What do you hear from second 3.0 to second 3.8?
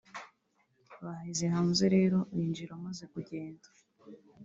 kugenda